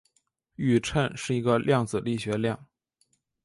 [0.55, 2.65] 宇称是一个量子力学量。